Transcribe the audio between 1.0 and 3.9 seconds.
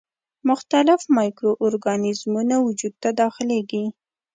مایکرو ارګانیزمونه وجود ته داخليږي.